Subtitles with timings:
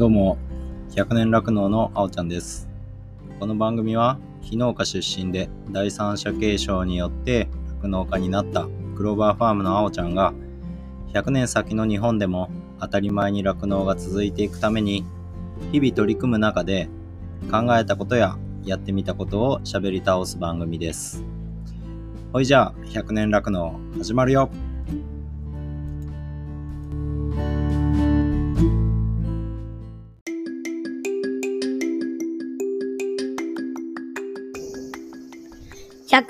[0.00, 0.38] どうも、
[0.92, 2.70] 100年酪農のあおちゃんです。
[3.38, 7.50] この番組は、非農家出身で第三者継承によって
[7.82, 8.66] 酪農家になった
[8.96, 10.32] クローバーファームのあおちゃんが、
[11.12, 12.48] 100年先の日本でも
[12.80, 15.04] 当たり前に酪農が続いていくために、
[15.70, 16.88] 日々取り組む中で
[17.50, 21.22] 考えたことややってみたことを喋り倒す番組です。
[22.32, 24.48] ほいじゃあ、100年酪農始まるよ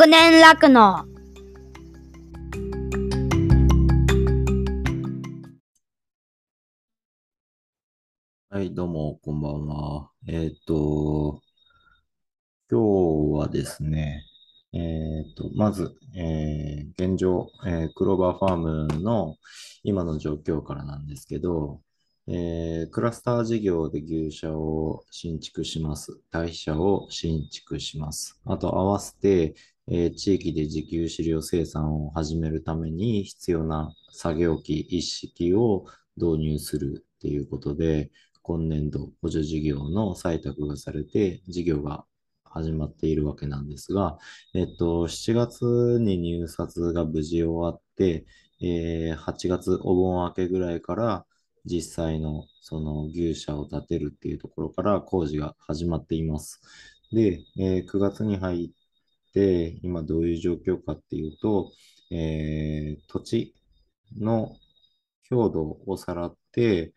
[0.01, 1.05] 百年酪農
[8.49, 10.11] はい、どうも、こんばんは。
[10.27, 11.43] えっと、
[12.71, 14.25] 今日はですね、
[14.73, 14.79] え
[15.31, 19.37] っと、まず、えー現状、えークローバーファームの
[19.83, 21.83] 今の状況からなんですけど、
[22.27, 26.19] えークラスター事業で牛舎を新築します。
[26.31, 28.41] 堆肥舎を新築します。
[28.47, 29.55] あと、合わせて、
[29.91, 38.11] えー地域で自給飼料生産を始めるために必要な作業機一式を導入するっていうことで、
[38.43, 42.05] 今年度補助事業の採択がされて、事業が
[42.45, 44.19] 始まっているわけなんですが、
[44.55, 48.27] えっと、7月に入札が無事終わって、
[48.63, 51.27] えー8月お盆明けぐらいから
[51.65, 56.61] 実際のその牛舎を建てるっていうところから工事が始まっています。
[57.13, 58.71] で、えー9月に入っ、
[59.83, 61.73] 今どういう状況かっていうと、
[62.11, 63.55] えー土地
[64.19, 64.57] の
[65.25, 66.93] 強度をさらって、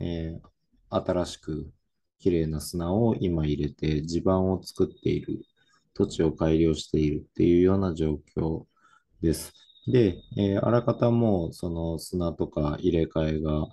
[0.00, 0.48] えー
[0.90, 1.70] 新しく
[2.18, 5.44] 綺麗な砂を今入れて地盤を作っている、
[5.94, 8.64] 土地を改良しているっていうような状況
[9.22, 9.52] です。
[9.86, 13.66] で、えーあらかたもうその砂とか入れ替えが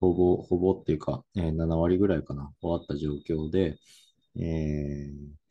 [0.00, 3.78] ほぼ、ほぼっていうか、えー7割ぐらいかな、終わった状況で、
[4.36, 5.42] えー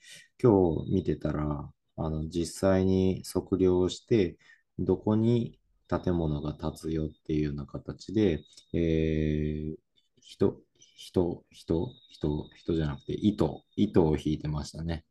[0.41, 4.37] 今日見てたら、あの、実際に測量をして、
[4.79, 8.43] どこに建物が建つよっていうような形で、
[8.73, 9.77] えー
[10.21, 15.03] 人、人、人、人、人じゃなくて、糸、糸を引いてましたね。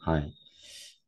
[0.00, 0.34] はい。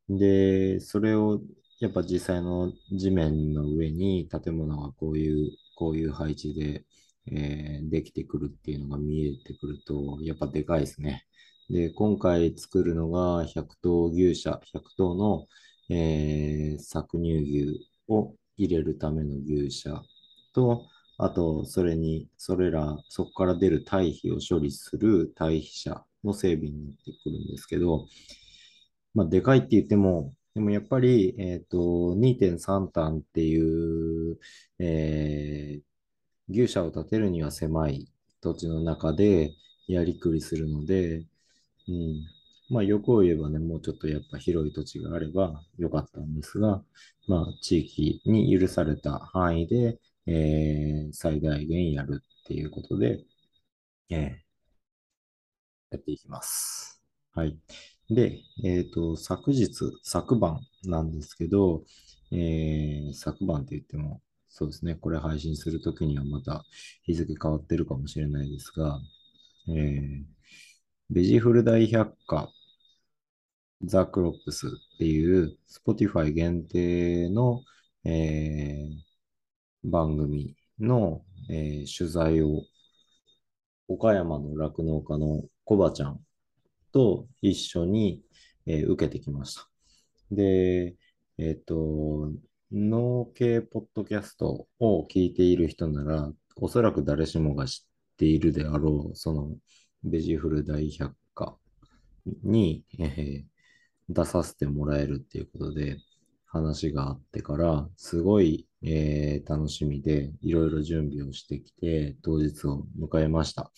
[0.08, 1.40] で、それを、
[1.80, 6.84] やっぱ実際の地面の上に建物がこういう、こういう配置で、
[7.32, 11.24] えーできてくるっていうのが見えてくると、やっぱでかいですね。
[11.70, 15.46] で、今回作るのが100頭牛舎、100頭の、
[15.90, 20.02] えー搾乳牛を入れるための牛舎
[20.54, 20.86] と、
[21.18, 28.06] あと、それに、それら、そこから出る堆肥を処理する堆肥車の整備になってくるんですけど、
[29.14, 34.38] まあ、でかいって言っても、でもやっぱり、えっと、2.3単っていう、
[34.78, 35.87] えー
[36.48, 38.08] 牛舎を建てるには狭い
[38.40, 39.54] 土地の中で
[39.86, 41.26] やりくりするので、
[41.88, 42.24] うん。
[42.70, 46.84] まあ、欲を言えばね、もうちょっとやっぱ広い土地があればよかったんですが、
[47.28, 53.24] まあ、地域に許された範囲で、えー最大限やるっていうことで、
[54.10, 54.52] えー
[55.90, 57.02] やっていきます。
[57.32, 57.58] はい。
[58.10, 59.68] で、えっと、昨日、
[60.02, 61.84] 昨晩なんですけど、
[62.32, 66.64] えー昨晩って言っても、そうですね、これ配信するときにはまた
[67.04, 69.00] 日付変わってるかもしれないですが、
[69.68, 70.24] えー
[71.10, 72.50] ベジフル大百科
[73.84, 77.62] ザ・クロップスっていう Spotify 限定の、
[78.04, 79.08] えー
[79.84, 82.62] 番組の、えー取材を
[83.88, 86.20] 岡山の酪農家のコバちゃん
[86.92, 88.22] と一緒に、
[88.66, 89.68] えー受けてきました。
[90.30, 90.96] で、
[91.38, 92.32] えっと、
[92.72, 99.56] 農系ポッドキャストを聞いている人なら、おそらく誰しもが知っているであろう、その
[100.04, 101.56] ベジフル大百科
[102.42, 103.58] に、えー
[104.10, 105.98] 出させてもらえるっていうことで
[106.46, 113.70] 話があってから、すごい、えー楽しみで、いろいろ準備をしてきて、当日を迎えました。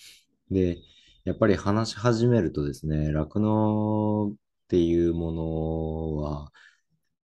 [0.51, 0.79] で、
[1.25, 4.37] やっぱり話し始めるとですね、酪農っ
[4.69, 6.53] ていうものは、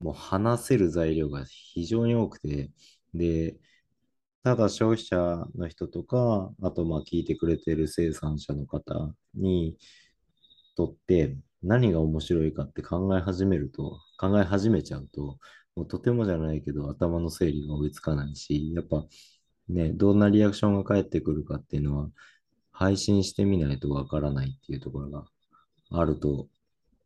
[0.01, 2.71] もう話せる材料が非常に多くて、
[3.15, 3.57] で、
[4.45, 5.17] ただ消費者
[5.57, 9.77] の人とか、あとまあ聞いてくれてる生産者の方に
[10.77, 15.39] とって何が面白いかって考え始めると、考え始めちゃうと、
[15.77, 19.05] もうとてもじゃないけど頭の整理が追いつかないし、やっぱ
[19.69, 22.11] ね、どんなリアクションが返ってくるかっていうのは、
[22.73, 25.25] 配信してみないとわからないっていうところが
[25.91, 26.49] あると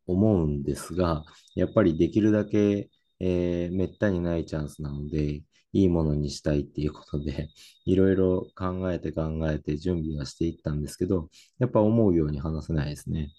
[0.06, 2.90] 思うんですが、やっぱりできるだけ、
[3.20, 5.42] えーめったにないチャンスなので、
[5.74, 7.48] いいものにしたいっていうことで、
[7.86, 13.32] いろいろ考えて考えて準備はしていったんですけど、やっぱ思うように話せないですね。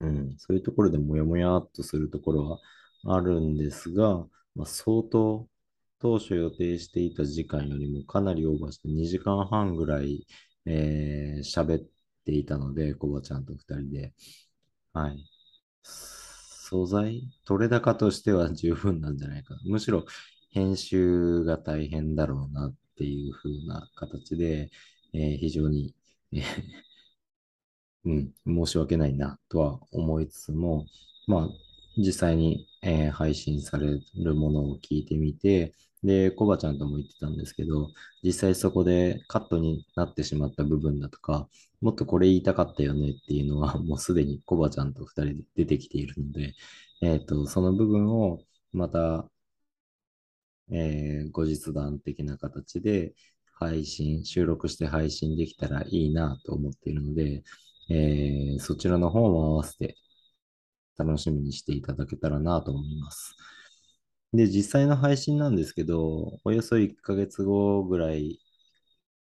[0.00, 2.60] うん、そういうところでもやもやっとするところ
[3.04, 5.48] はあるんですが、まあ、相当
[5.98, 10.26] 当初予定していた時間よりもかなりオーバーして2時間半ぐらい
[10.66, 11.88] えー喋っ
[12.24, 14.14] ていたので、コバちゃんと2人で。
[14.92, 15.24] はい。
[15.82, 19.56] 素材、取れ高としては十分なんじゃないか。
[19.64, 20.04] むしろ
[20.50, 24.70] 編集が大変だろうなっていう風な形で、
[25.14, 25.94] えー非常に、
[26.32, 26.42] えー
[28.04, 30.86] うん、申し訳ないなとは思いつつも、
[31.26, 31.48] まあ、
[31.96, 37.90] 実際に、えー配信されるものを聞いてみて、で、コバちゃんとも言ってたんですけど、
[38.22, 41.48] 実際そこでカットになってしまった部分だとか、
[41.80, 46.54] もっとこれ言いたかったよねっていうのは、 もうすでにコバちゃんと二人で出てきているので、
[47.02, 48.40] えっと、その部分を
[48.72, 49.30] また、
[50.70, 53.14] えー後日談的な形で
[53.58, 57.42] 配信、収録して配信できたらいいなと思っているので、
[57.90, 59.96] えーそちらの方も合わせて
[61.04, 63.34] 楽しみにしていただけたらなと思います。
[64.32, 68.38] で、実際の配信なんですけど、およそ1ヶ月後ぐらい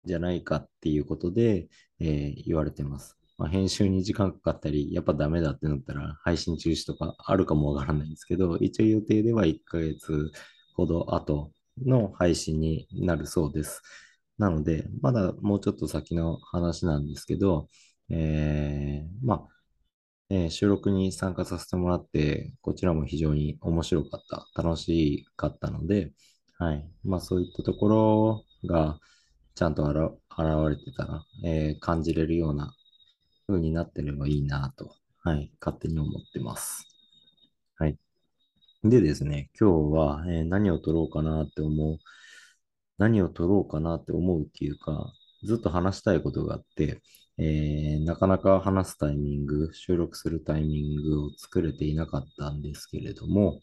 [0.05, 3.17] じゃないかっていうことで、えー言われてます。
[3.37, 10.31] まあ、編集に時間かかったり、やっぱダメだってなったら配信中止とかあるかもわからないんですけど、一応予定では1ヶ月
[10.75, 11.51] ほど後
[11.85, 13.81] の配信になるそうです。
[14.37, 17.67] なので、まだもうちょっと先の話なんですけど、
[18.09, 19.58] えーまあ、
[20.29, 26.13] え収録に参加させてもらって、こちらも非常に面白かった、楽しかったので、
[26.57, 26.89] はい。
[27.03, 28.99] まあそういったところが
[29.55, 32.73] ちゃんとあら現れてたら、えー感じれるような
[33.47, 35.51] 風になってればいいなと、はい。
[35.61, 36.87] 勝手に思ってます。
[37.77, 37.97] はい。
[38.83, 41.99] でですね、今日は、えー何を撮ろうかなって思う、
[42.97, 45.11] 何を撮ろうかなって思うっていうか、
[45.43, 47.01] ずっと話したいことがあって、
[47.39, 53.61] えーなかなか話すタイミング、収録するタイミングを作れていなかったんですけれども、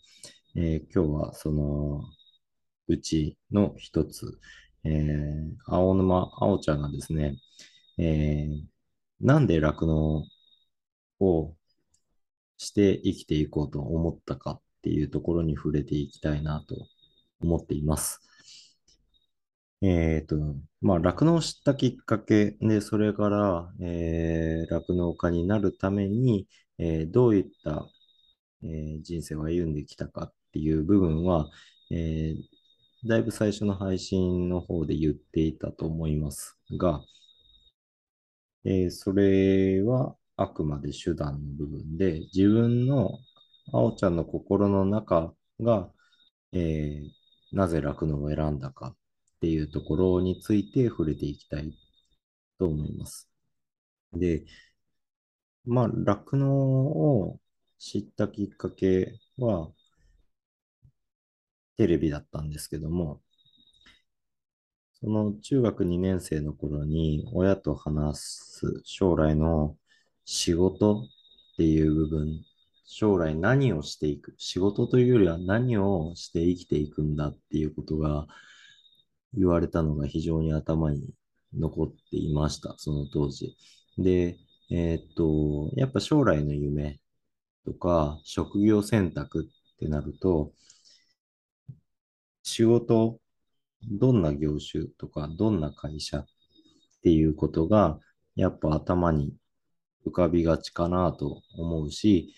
[0.56, 2.02] えー今日はその
[2.88, 4.38] うちの一つ、
[4.84, 7.36] えー青沼、青ちゃんがですね、
[7.98, 8.64] えー
[9.20, 10.24] なんで酪農
[11.20, 11.54] を
[12.58, 16.76] して生きていこうと思ったかっていうところに触れていきたいなと
[17.40, 18.20] 思っています。
[19.88, 20.36] えっと、
[20.80, 26.48] まあ、酪農を知ったきっかけで、それから、えー酪農家になるために、
[26.78, 27.86] えーどういった、
[28.62, 31.50] え人生を歩んできたかっていう部分は、
[31.92, 32.34] え
[33.06, 37.02] だいぶ最初の配信の方で言っていたと思いますが、
[38.64, 43.18] えそれはあくまで手段の部分で、自分の
[43.72, 45.90] あおちゃんの心の中が、
[46.52, 47.02] え
[47.52, 48.96] なぜ酪農を選んだか
[49.46, 51.72] っていうところについて触れていきたい
[52.58, 53.30] と思います。
[54.12, 54.44] で、
[55.64, 57.38] まあ、酪農を
[57.78, 59.70] 知ったきっかけは
[61.76, 63.20] テレビだったんですけども、
[64.94, 69.76] その中学2年生の頃に親と話す将来の
[70.24, 72.44] 仕事っていう部分、
[72.84, 78.26] 将来何をしていく、仕事というよりは何をして生きていくんだっていうことが
[79.34, 81.14] 言われたのが非常に頭に
[81.54, 83.56] 残っていました、その当時。
[83.98, 84.38] で、
[84.70, 87.00] えーっと、やっぱ将来の夢
[87.64, 90.52] とか職業選択ってなると、
[92.42, 93.20] 仕事
[93.82, 96.26] どんな業種とか、どんな会社っ
[97.02, 98.00] ていうことが、
[98.34, 99.34] やっぱ頭に
[100.06, 102.34] 浮かびがちかなと思うし、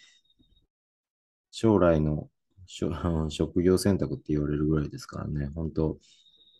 [1.50, 2.30] 将来の
[3.30, 5.98] 職業選択って言われるぐらいですからね、本当、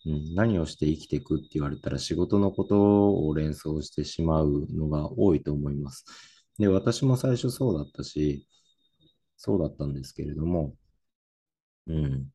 [0.06, 6.04] うん、何をして生きていくって言われたら仕事のことを連想してしまうのが多いと思います。
[6.58, 8.46] で、私も最初そうだったし、
[9.36, 10.76] そうだったんですけれども、
[11.86, 12.30] うん。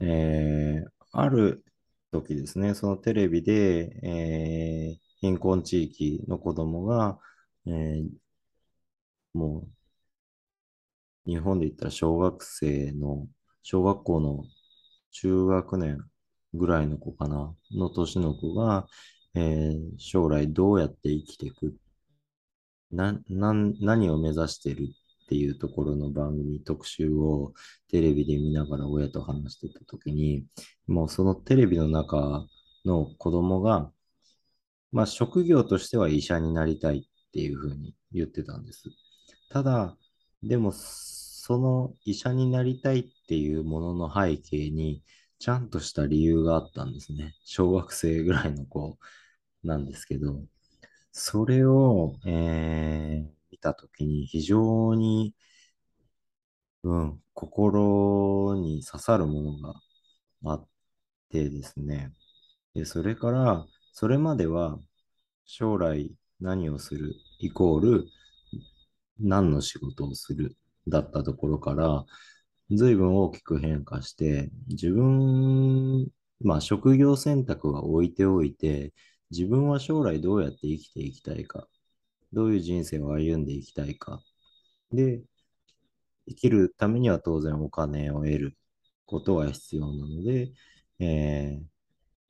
[0.00, 1.64] えーある
[2.10, 7.18] 時ですね、そのテレビで、えー貧困地域の子供が、
[7.66, 8.08] えー
[9.34, 9.66] も
[11.26, 13.26] う日本で言ったら小学生の、
[13.62, 14.44] 小学校の
[15.12, 15.98] 中学年
[16.54, 18.86] ぐらいの子かな、の年の子が、
[19.34, 21.76] えー将来どうやって生きていく
[22.90, 24.88] な、何を目指してる
[25.24, 27.52] っていうところの番組特集を
[27.90, 30.46] テレビで見ながら親と話してた時に、
[30.86, 32.46] もうそのテレビの中
[32.84, 33.90] の子供が、
[34.92, 38.90] まあ職業としては医者になりたいっていうふうに言ってたんです。
[39.50, 39.96] ただ、
[40.42, 45.02] でもその医者になりたいっていうものの背景に、
[45.44, 47.34] ちゃんとした理由があったんですね。
[47.44, 48.96] 小学生ぐらいの子
[49.62, 50.40] なんですけど、
[51.12, 55.34] それを、えー見たときに非常に、
[56.82, 59.74] うん、心に刺さるものが
[60.44, 60.68] あっ
[61.30, 62.10] てですね。
[62.74, 64.78] で、それから、それまでは
[65.44, 66.10] 将来
[66.40, 68.06] 何をするイコール
[69.20, 70.56] 何の仕事をする
[70.88, 72.06] だったところから、
[72.70, 76.08] 随分大きく変化して、自分、
[76.40, 78.92] まあ職業選択は置いておいて、
[79.30, 81.68] 自分は将来どうやって生きていきたいか、
[82.32, 84.22] どういう人生を歩んでいきたいか。
[84.92, 85.22] で、
[86.28, 88.58] 生きるためには当然お金を得る
[89.06, 90.52] ことが必要なので、
[90.98, 91.64] えー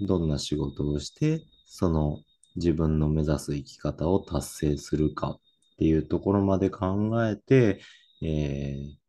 [0.00, 2.20] どんな仕事をして、その
[2.56, 5.40] 自分の目指す生き方を達成するかっ
[5.78, 7.80] ていうところまで考えて、
[8.22, 9.03] えー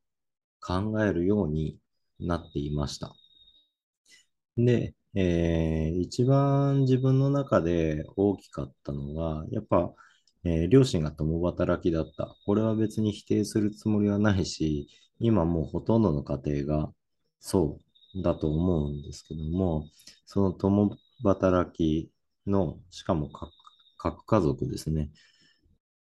[0.66, 1.80] 考えるように
[2.20, 3.16] なっていました。
[4.58, 9.94] で、えー一番自分の中で大きかったのが、やっぱ、
[10.44, 12.36] えー両親が共働きだった。
[12.46, 14.88] これは別に否定するつもりはないし、
[15.20, 16.94] 今もうほとんどの家庭が
[17.40, 17.80] そ
[18.16, 19.90] うだと思うんですけども、
[20.26, 22.12] その共働き
[22.48, 23.52] の、しかも核
[23.98, 25.12] 核家族ですね。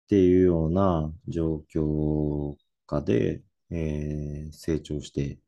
[0.06, 2.56] っていうような状況
[2.88, 3.42] 下で、
[3.72, 5.40] えー成長して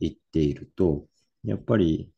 [0.00, 1.06] いっていると、
[1.44, 2.10] やっぱり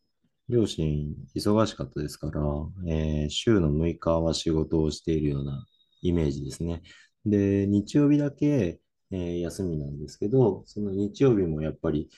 [0.48, 2.40] 両親忙しかったですから、
[2.88, 5.66] えー週の6日は仕事をしているような
[6.02, 6.82] イメージですね。
[7.26, 8.80] で、日曜日だけ、
[9.10, 12.10] えー休みなんですけど、その日曜日もやっぱり、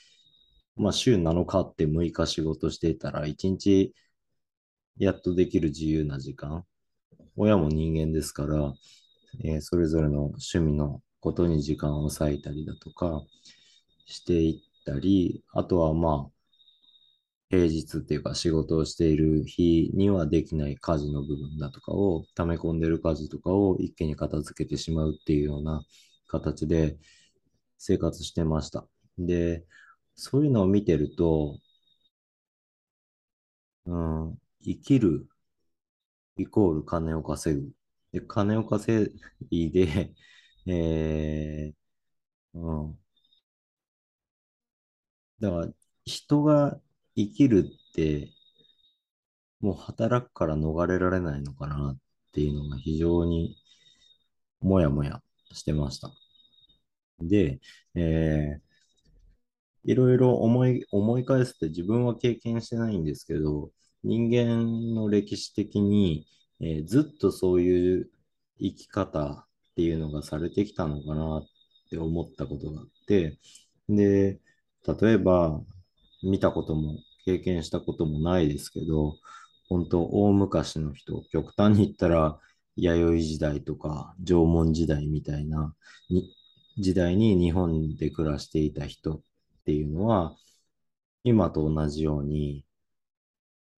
[0.76, 3.94] まあ週7日って6日仕事していたら、1日
[4.98, 6.64] やっとできる自由な時間、
[7.36, 8.74] 親も人間ですから、
[9.44, 13.22] えーそれぞれの趣味のことに時間を割いたりだとか
[14.06, 16.36] していったり、あとはまあ、
[17.48, 25.84] 平日っていうか仕事をしている日にはできない家事の部分だとかを、溜め込んでる家事とかを一気に片付けてしまうっていうような
[26.28, 26.98] 形で
[27.78, 28.86] 生活してました。
[29.18, 29.64] で、
[30.16, 31.58] そういうのを見てると、
[33.86, 35.28] うん、生きる
[36.36, 37.70] イコール金を稼ぐ。
[38.12, 39.12] で、金を稼
[39.50, 40.12] いで、
[40.66, 43.00] えー、うん。
[45.40, 45.68] だから、
[46.04, 46.78] 人が
[47.16, 48.28] 生きるって、
[49.60, 51.98] もう働くから逃れられないのかなっ
[52.32, 53.58] ていうのが非常に
[54.60, 56.12] もやもやしてました。
[57.20, 57.60] で、
[57.94, 58.66] えー
[59.84, 63.70] いろいろ思い、思い返すって自分は経験してないんですけど、
[64.02, 66.26] 人間の歴史的に、
[66.60, 68.10] えーずっとそういう
[68.58, 69.45] 生き方
[69.76, 71.46] っていうのがされてきたのかなっ
[71.90, 73.38] て思ったことがあって、
[73.90, 74.40] で、
[75.00, 75.60] 例えば
[76.22, 79.16] 見たことも経験したこともないですけど、
[79.68, 82.38] 本当大昔の人、極端に言ったら
[82.76, 85.74] 弥生時代とか縄文時代みたいな
[86.78, 89.20] 時代に日本で暮らしていた人っ
[89.66, 90.34] ていうのは、
[91.22, 92.64] 今と同じように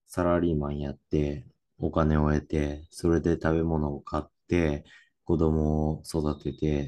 [0.06, 1.44] サラリーマンやって、
[1.80, 4.84] お金を得て、それで食べ物を買って、
[5.28, 6.80] 子供を育てて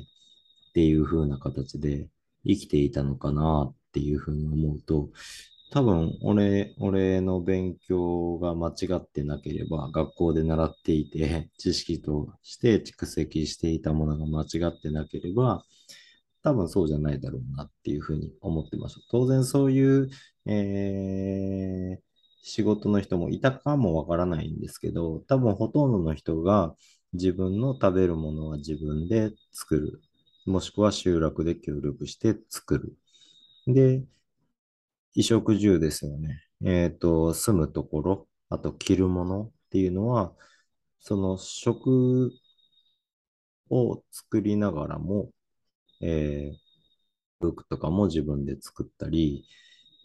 [0.70, 2.08] っていう風な形で
[2.46, 5.10] 生きていたのかなっていう風に思うと、
[5.70, 15.62] 多分俺、俺の勉強が間違ってなければ、学校で習っていて、知識として蓄積していたものが間違ってなければ、
[16.42, 19.00] 多分そうじゃないだろうなっていうふうに思ってました。
[19.10, 20.08] 当然そういう、
[20.46, 22.10] えー
[22.42, 26.74] 仕事の人もいたかもわからないんですけど、多分ほとんどの人が
[27.12, 30.02] 自分の食べるものは自分で作る。
[30.46, 32.96] もしくは集落で協力して作る。
[33.66, 34.04] で、
[35.14, 36.42] 衣食住ですよね。
[36.64, 40.34] えっと、住むところ、あと着るものっていうのは、
[41.00, 42.32] その食
[43.70, 45.30] を作りながらも、
[46.02, 46.58] えー
[47.40, 49.44] 服とかも自分で作ったり、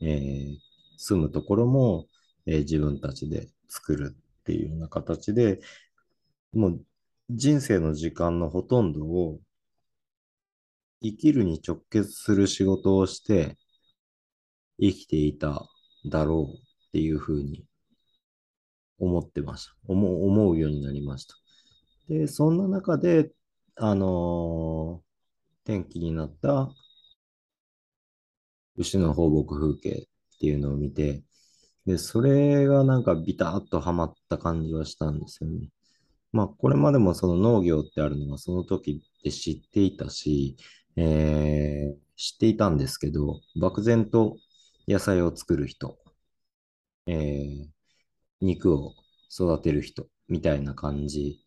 [0.01, 0.57] えー
[0.97, 2.07] 住むところも、
[2.47, 5.61] えー自分たちで作るっていうような形で、
[6.53, 6.85] もう
[7.29, 9.39] 人生の時間のほとんどを
[11.01, 13.57] 生きるに直結する仕事をして
[14.79, 15.67] 生きていた
[16.09, 17.65] だろうっていうふうに
[18.99, 19.75] 思ってました。
[19.87, 21.35] 思う思うようになりました。
[22.07, 23.31] で、そんな中で、
[23.75, 25.05] あのー
[25.65, 26.71] 転機になった
[28.77, 31.23] 牛の放牧風景っていうのを見て、
[31.85, 35.69] で、それがなんかビターッとハマった感じはしたんですよね。
[36.35, 40.57] まあ、これまでもその農業ってあるのはその時って知っていたし、
[40.97, 44.37] えー知っていたんですけど、漠然と
[44.87, 45.97] 野菜を作る人、
[47.07, 47.67] えー
[48.41, 48.93] 肉を
[49.31, 51.39] 育てる人みたいな感じ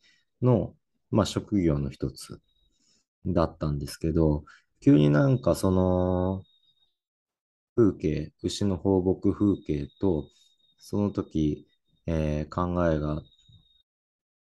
[0.42, 0.74] の、
[1.10, 2.40] まあ、職業の一つ
[3.26, 4.44] だったんですけど、
[4.80, 6.44] 急になんかその
[7.76, 10.28] 風景、牛の放牧風景と、
[10.78, 11.66] その時、
[12.06, 13.22] えー考えが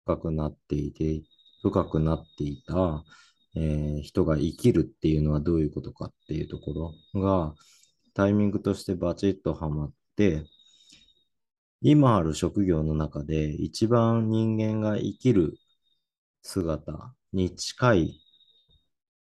[0.05, 1.23] 深くなっていて、
[1.63, 3.05] 深くなっていた、
[3.57, 7.55] えー人が生きるっていうのはどういうことかっていうところが、
[8.15, 10.45] タイミングとしてバチッとはまって、
[11.81, 15.59] 今ある職業の中で一番人間が生きる
[16.43, 18.21] 姿に近い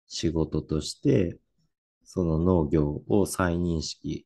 [0.08, 1.40] 仕事として、
[2.04, 4.26] その農業を再認識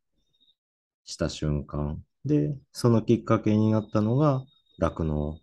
[1.05, 2.01] した瞬間。
[2.25, 4.43] で、そのきっかけになったのが
[4.79, 5.39] 酪農。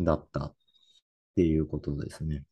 [0.00, 0.54] だったっ
[1.36, 2.44] ていうことですね。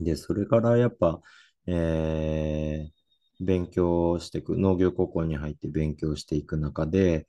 [0.00, 1.22] で、それからやっぱ、
[1.66, 2.92] えー
[3.40, 7.28] 勉強していく、農業高校に入って勉強していく中で、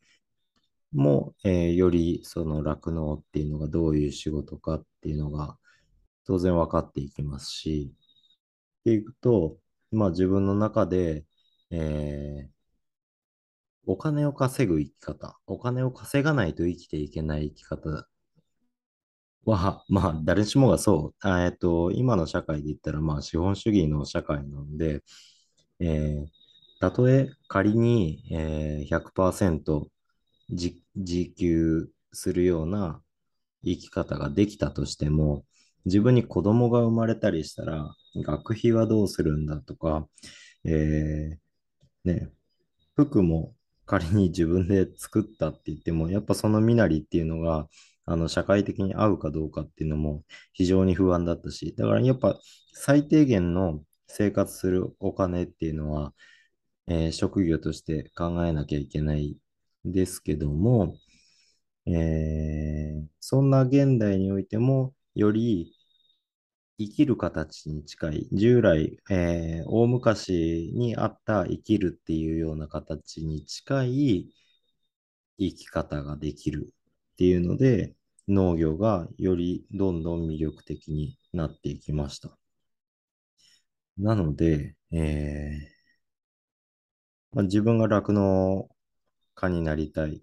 [0.93, 5.57] も、えーよりその酪農っていうのがどういう仕事かっていうのが
[6.25, 7.93] 当然分かっていきますし、
[8.81, 9.59] っていくと、
[9.91, 11.25] まあ自分の中で、
[11.71, 12.51] えー
[13.85, 18.07] お金を稼ぐ生き方、お金を稼がないと生きていけない生き方
[19.45, 25.03] は、まあ誰しもがそう、えっと、今の社会で言ったらまあ資本主義の社会なので、
[25.79, 26.27] えー
[26.81, 29.87] たとえ仮に、えー100%
[30.49, 33.01] 自自給するような
[33.65, 35.45] 生き方ができたとしても、
[35.85, 40.07] 自分に子供が生まれたりしたら、学費はどうするんだとか、
[40.65, 42.31] えーね、
[42.95, 47.67] 服も仮に自分で作ったって言っても、やっぱその身なりっていうのが、
[48.05, 52.39] あの、社会的に合うかどうかっていうのも非常に不安だったし、だからやっぱ
[52.73, 56.13] 最低限の生活するお金っていうのは、
[56.87, 59.37] えー職業として考えなきゃいけない
[59.85, 60.97] ですけども、
[61.87, 65.73] えーそんな現代においても、より
[66.77, 74.27] 生きる形に近い、従来、えー大昔にあった生きるっていうような形に近い
[75.37, 76.73] 生き方ができる
[77.13, 77.95] っていうので、
[78.27, 82.37] 農業がよりどんどん魅力的になっていきました。
[83.97, 85.73] なので、えー
[87.33, 88.69] まあ、自分が酪農
[89.35, 90.21] 家になりたいっ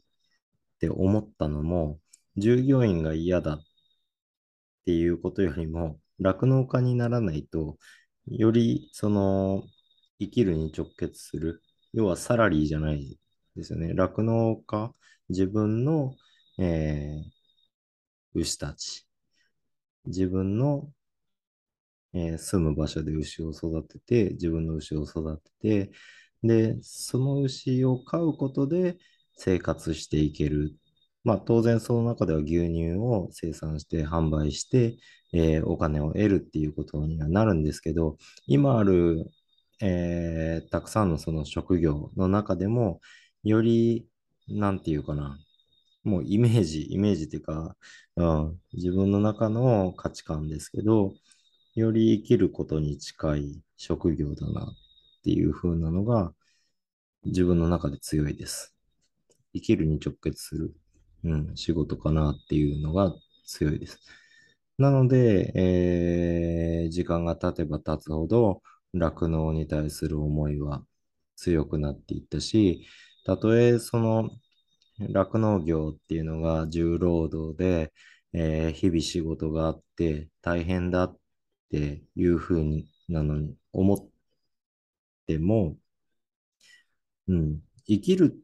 [0.81, 2.00] て思ったのも、
[2.37, 3.61] 従業員が嫌だっ
[4.87, 7.79] ていうことよりも、酪農家にならないと、
[8.26, 9.64] よりその
[10.20, 13.18] 生きるに直結する、要はサラリーじゃない
[13.57, 13.92] ですよね。
[13.94, 14.94] 酪農家、
[15.29, 16.14] 自分の、
[16.60, 17.30] えー
[18.34, 19.06] 牛たち、
[20.06, 20.92] 自分の、
[22.14, 25.92] えー住む場所で牛を育てて、自分の牛を育てて、
[26.42, 28.98] で、その牛を飼うことで
[29.36, 30.76] 生活していける。
[31.24, 34.96] まあ当然その中では牛乳を生産して販売して、
[35.32, 39.24] えーお金を得るっていうことにはなるんですけど、今ある、
[39.82, 43.00] えーたくさんのその職業の中でも、
[43.44, 44.06] より、
[44.48, 45.38] なんていうかな、
[46.04, 47.76] もうイメージ、イメージっていうか、
[48.16, 51.14] うん、自分の中の価値観ですけど、
[51.74, 54.74] より生きることに近い職業だなっ
[55.24, 56.34] ていう風なのが
[57.24, 58.74] 自分の中で強いです。
[59.54, 60.74] 生きるに直結する、
[61.24, 63.14] うん、仕事かなっていうのが
[63.46, 63.98] 強いです。
[64.78, 68.62] なので、えー時間が経てば経つほど
[68.94, 70.82] 酪農に対する思いは
[71.36, 72.86] 強くなっていったし、
[73.24, 74.30] たとえその
[75.00, 77.92] 酪農業っていうのが重労働で、
[78.32, 81.18] えー日々仕事があって大変だっ
[81.70, 84.10] ていうふうになのに思っ
[85.26, 85.78] ても、
[87.28, 88.36] うん、生きるっ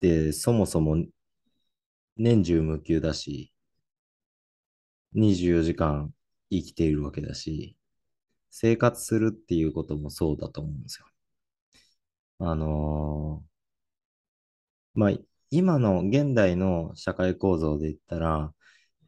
[0.00, 0.96] てそもそも
[2.16, 3.52] 年中無休だし、
[5.14, 6.14] 24時間
[6.50, 7.76] 生きているわけだし、
[8.50, 11.06] 生活するっていうこともそうだと思うんですよ。
[12.38, 13.54] あのー
[14.94, 15.10] まあ、
[15.56, 18.52] 今の現代の社会構造で言ったら、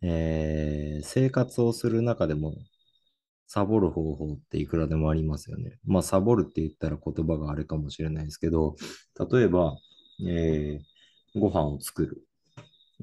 [0.03, 2.55] えー生活をする中でも
[3.47, 5.79] サボる方法っていくらでもありますよね。
[5.87, 8.77] まあ、サボるって言ったら言葉があれかもしれないですけど、
[9.33, 9.77] 例えば、
[10.29, 12.27] えーご飯を作る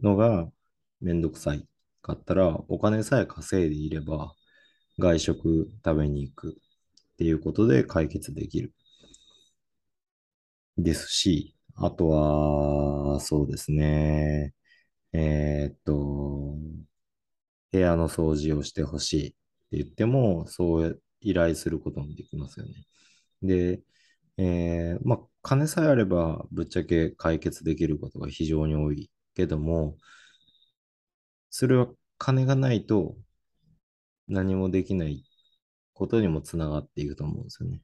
[0.01, 0.49] のが
[1.01, 1.67] めんどくさい
[2.03, 4.35] かったら、お金さえ稼いでいれば、
[4.99, 8.73] 外食食べに行くっていうことで解決できる。
[10.77, 14.53] ですし、あとは、そうですね。
[15.13, 16.57] えーっと、
[17.71, 19.37] 部屋の掃除をしてほしいって
[19.71, 22.73] 言っても、そう依頼することもできますよね。
[23.43, 23.81] で、
[24.37, 29.97] えーまあ、金さえあればぶっちゃけ解決できることが非常に多いけども、
[31.49, 33.15] それは金がないと
[34.27, 35.23] 何もできない
[35.93, 37.81] ことにもつながっていくと思うんですよね。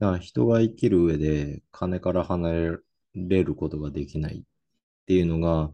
[0.00, 2.78] だから人が生きる上で金から離れ
[3.16, 4.42] ることができないっ
[5.06, 5.72] ていうのが、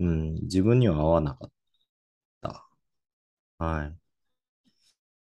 [0.00, 1.50] うん、自分には合わなかっ
[2.42, 2.68] た。
[3.58, 3.98] はい。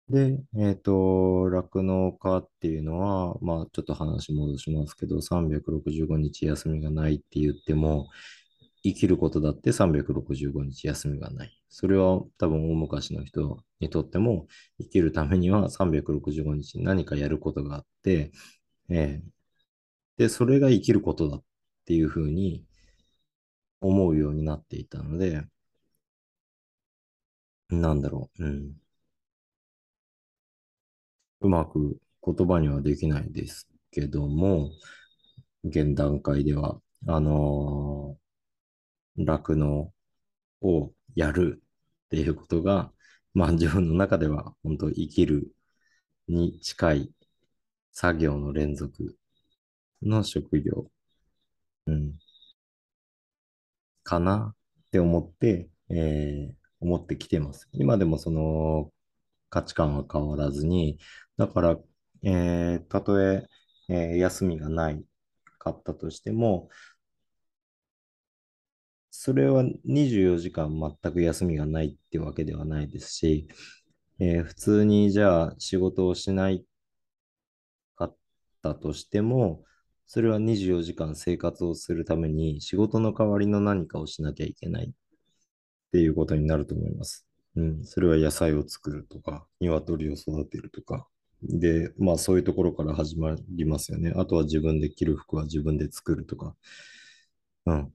[0.08, 8.10] で、えっと、酪農家っていうのは、まあ、ちょっと話戻しますけど、365日休みがないって言っても、
[8.84, 11.51] 生きることだって365日休みがない。
[11.69, 14.47] それは多分大昔の人にとっても、
[14.80, 18.32] 生きるためには365日何かやることがあって、
[18.89, 19.36] えー
[20.17, 21.43] で、それが生きることだっ
[21.86, 22.65] っていうふうに
[23.80, 25.43] 思うようになっていたので、
[27.69, 28.74] なんだろう、うん。
[31.41, 34.71] うまく言葉にはできないですけども、
[35.63, 39.93] 現段階では、あのー、酪農
[40.62, 41.62] をやる
[42.06, 42.91] っていうことが、
[43.36, 45.54] まあ自分の中では本当生きる
[46.28, 47.12] に近い
[47.91, 49.17] 作業の連続
[50.02, 50.88] の職業、
[51.88, 52.13] うん、
[54.04, 54.56] かな？
[54.88, 57.67] って思って、えー、思ってきてます。
[57.74, 58.91] 今でもその
[59.50, 61.00] 価値観は変わらずに、
[61.38, 61.78] だから、
[62.24, 63.48] えー、たとえ
[63.89, 65.04] えー、休みがない
[65.60, 66.69] かったとしても、
[69.12, 70.69] それは24時間
[71.02, 73.48] 全く休みがないってわけではないですし、
[74.19, 76.65] えー、普通にじゃあ仕事をしない
[77.95, 78.17] かっ
[78.62, 79.63] たとしても、
[80.08, 84.91] それは24時間生活をするために仕事の代わりの何かをしなきゃいけないっ
[85.91, 87.26] ていうことになると思います。
[87.56, 91.08] うん、それは野菜を作るとか、鶏を育てるとか。
[91.41, 94.13] で、まあそういうところから始まりますよね。
[94.15, 96.56] あとは自分で着る服は自分で作るとか。
[97.65, 97.84] うん。
[97.84, 97.91] っ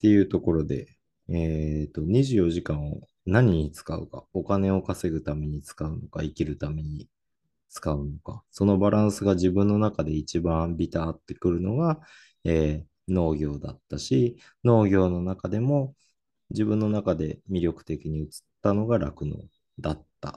[0.00, 0.96] ていうところで、
[1.28, 7.08] えっと、24時間を何に使うか、お金を稼ぐために使うのか、生きるために
[7.72, 12.00] 使うのか、そのバランスが自分の中で一番ビターってくるのが、
[12.44, 15.94] えー、農業だったし、農業の中でも
[16.50, 18.26] 自分の中で魅力的に映っ
[18.62, 19.36] たのが酪農
[19.80, 20.32] だったっ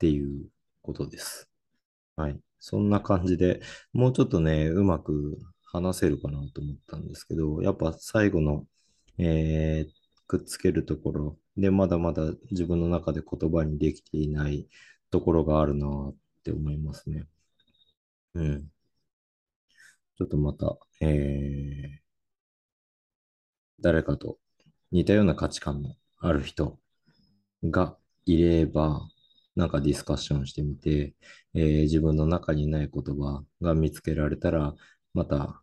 [0.00, 0.48] ていう
[0.82, 1.48] ことです。
[2.16, 2.40] はい。
[2.58, 3.60] そんな感じで、
[3.92, 8.66] もうちょっとね、うまく話せるかなと思ったんですけど、やっぱ最後の、
[9.18, 9.92] えー、
[10.26, 14.68] くっつけるところで、まだまだ自分の中で言葉にできていない
[15.10, 17.24] ところがあるなって思いますね。
[18.34, 18.68] うん。
[20.16, 21.98] ちょっとまた、えー、
[23.80, 24.38] 誰かと
[24.92, 26.78] 似たような価値観のある人
[27.64, 29.08] がいれば、
[29.56, 31.14] なんかディスカッションしてみて、
[31.54, 34.74] えー、自分の中にない言葉が見つけられたら、
[35.14, 35.62] また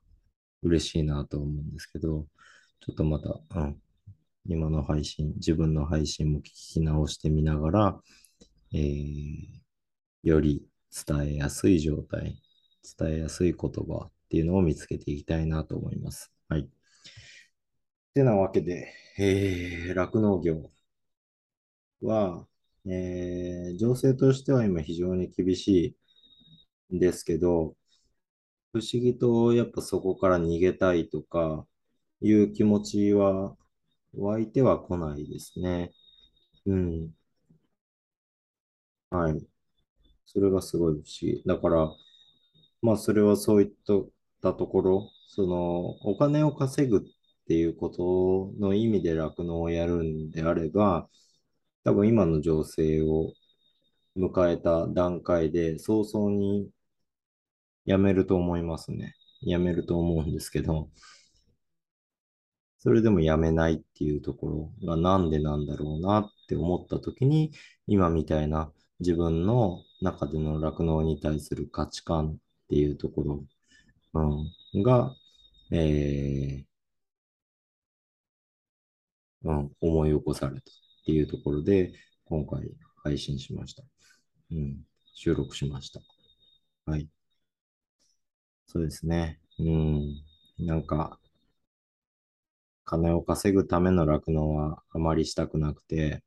[0.63, 2.27] 嬉しいなと思うんですけど、
[2.81, 3.77] ちょっとまた、うん、
[4.47, 8.01] 今の配信、自分の配信も聞き直してみながら、
[8.73, 9.45] えー、
[10.23, 10.65] より
[11.05, 12.41] 伝えやすい状態、
[12.97, 16.31] 伝えやすい言葉っていうのを見つけていきたいなと思います。
[16.49, 16.61] はい。
[16.61, 16.67] っ
[18.13, 20.69] てなわけで、えー、酪農業
[22.01, 22.45] は、
[22.85, 25.95] えー、情勢としては今非常に厳し
[26.91, 27.75] いんですけど、
[28.73, 31.65] 不思議とやっぱそこから逃げたいとか
[32.21, 33.55] いう気持ちは
[34.15, 35.91] 湧いては来ないですね。
[36.65, 37.11] うん。
[39.09, 39.50] はい。
[40.25, 41.43] それがすごい不思議。
[41.45, 41.91] だから、
[42.81, 43.71] まあそれはそういっ
[44.41, 47.01] たところ、そのお金を稼ぐっ
[47.47, 51.09] ていうことの意味で酪農をやるんであれば、
[51.83, 53.33] 多分今の情勢を
[54.17, 56.69] 迎えた段階で早々に
[57.85, 59.15] 辞めると思いますね。
[59.41, 60.89] 辞めると思うんですけど、
[62.79, 67.51] それでも辞めないっていうところがなんでなんだろうなって思った時に、
[67.87, 72.35] 今みたいな自分の中での酪農に対する価値観っ
[72.69, 73.43] ていうところ、
[74.13, 75.15] うん、が、
[75.71, 80.61] えー、うん、思い起こされたっ
[81.05, 81.93] ていうところで、
[82.25, 82.69] 今回
[83.03, 83.83] 配信しました。
[84.51, 84.77] うん、
[85.15, 86.01] 収録しました。
[86.85, 87.09] はい。
[88.67, 89.39] そうですね。
[89.57, 90.21] うん、
[90.59, 91.19] なんか、
[92.85, 96.23] 金を稼ぐための酪農はあまりしたくなくて、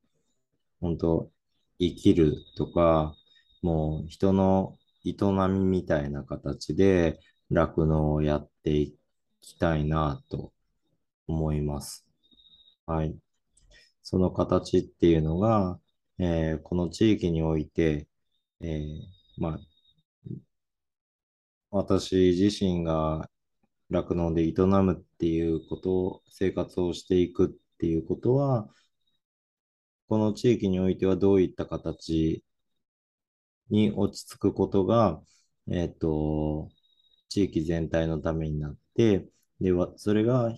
[0.81, 1.31] 本当
[1.79, 3.15] 生きるとか、
[3.63, 5.15] もう人の営
[5.49, 7.19] みみたいな形で
[7.51, 8.97] 酪農をやってい
[9.41, 10.53] きたいなと
[11.27, 12.07] 思います。
[12.87, 13.17] はい。
[14.03, 15.81] その形っていうのが、
[16.19, 18.07] えー、この地域において、
[18.61, 19.01] えー、
[19.39, 19.59] まあ、
[21.71, 23.29] 私自身が
[23.91, 28.69] 酪農で営むっていうことを、生活をしていくっていうことは、
[30.15, 32.45] この地域においてはどういった形
[33.69, 35.21] に落ち着くことが、
[35.69, 36.69] えっと、
[37.29, 39.27] 地域全体のためになって、
[39.61, 40.55] で、それが、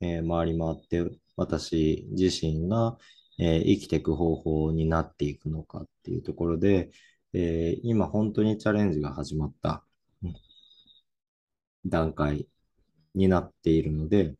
[0.00, 1.04] えー、回り回って
[1.36, 2.96] 私自身が、
[3.38, 6.90] えー、生きていく方法になっていくのかっていうところで、
[7.34, 9.84] えー、今本当にチャレンジが始まった
[11.84, 12.48] 段階
[13.14, 14.34] になっているので、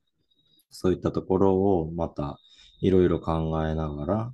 [0.70, 2.38] そういったところをまた
[2.80, 4.32] いろいろ考えながら、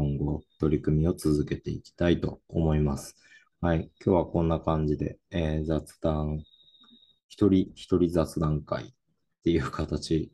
[0.00, 3.16] 今後取り組みを続けていきたいと思います。
[3.60, 3.90] はい。
[4.02, 6.42] 今日はこんな感じで、えー、雑談、
[7.28, 8.86] 一人一人雑談会っ
[9.44, 10.32] ていう形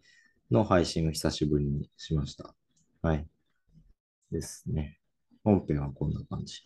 [0.53, 2.55] の配信を久しぶりにしました。
[3.03, 3.27] はい。
[4.31, 5.01] ですね。
[5.43, 6.61] 本編はこんな感じ。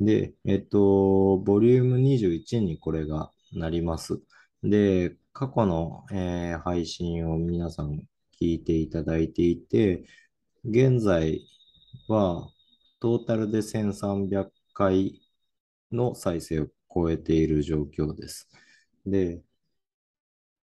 [0.00, 4.20] で、えっと、ボリューム21にこれがなります。
[4.64, 8.00] で、過去の、えー、配信を皆さん
[8.40, 10.02] 聞いていただいていて、
[10.64, 11.46] 現在
[12.08, 12.48] は
[13.00, 15.20] トータルで1300回
[15.90, 18.48] の再生を超えている状況です。
[19.06, 19.42] で、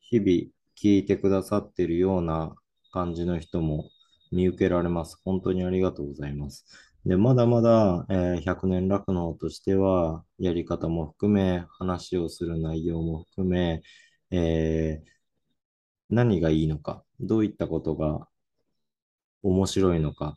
[0.01, 0.29] 日々
[0.77, 2.55] 聞いてくださっているような
[2.91, 3.89] 感じの人も
[4.31, 5.19] 見受けられます。
[5.23, 6.65] 本当にありがとうございます。
[7.05, 13.81] で、まだまだ、えー、100年酪農としては、やり方も含め、話をする内容も含め、
[14.31, 15.09] えー、
[16.09, 18.27] 何がいいのか、どういったことが
[19.43, 20.35] 面白いのか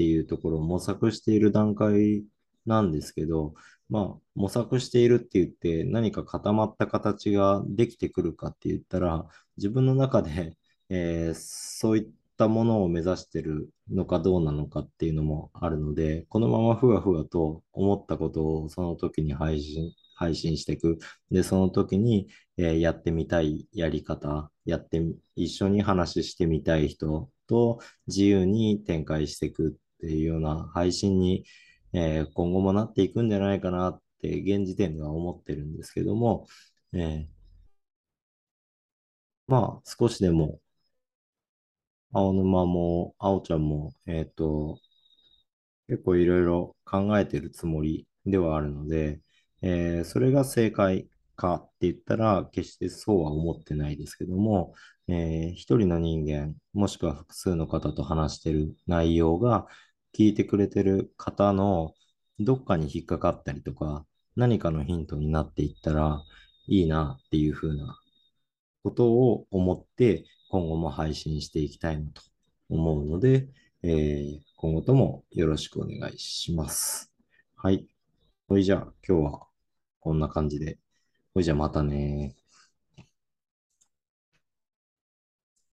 [0.00, 2.24] っていうところを模索している段階
[2.64, 3.52] なんですけど、
[3.90, 9.26] まあ、模索しているって言って何か固まった形ができてくるかって言ったら、
[9.58, 10.56] 自分の中で、
[10.88, 12.08] えー、そういっ
[12.38, 20.98] たものを目指してるのかどうなのかっていうのもあるので、このままふわふわと思ったことをその時に配信、配信していく。
[21.30, 25.02] で、その時に、えー、やってみたいやり方、やって、
[25.36, 31.44] 一緒に話してみたい人と自由に展開していくっていうような配信に、
[31.92, 36.46] えー、今後もなっていくんじゃないかなって現時点では思ってるんですけども、
[36.94, 37.26] えー、
[39.46, 40.60] まあ少しでも
[42.12, 44.78] 青沼も青ちゃんも、えっ、ー、と、
[45.88, 49.20] 結構いろいろ考えてるつもりではあるので、
[49.62, 54.74] えー、それが正解かって言ったら、決してそうは思ってないですけども、
[55.08, 59.66] えー、一人の人間、もしくは複数の方と話してる内容が、
[60.16, 61.94] 聞いてくれてる方の
[62.38, 64.04] どっかに引っかかったりとか、
[64.36, 66.22] 何かのヒントになっていったら
[66.66, 67.98] いいなっていうふうな
[68.82, 72.22] ことを思って、今後も配信していきたいなと
[72.68, 73.48] 思うので、
[73.82, 77.12] えー、今後ともよろしくお願いします。
[77.56, 77.86] はい。
[78.48, 79.46] それじゃあ今日は
[80.00, 80.78] こんな感じで。
[81.34, 82.34] ほいじゃあまたね